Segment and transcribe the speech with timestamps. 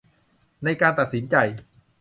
[0.63, 1.35] ในการตัดสินใจ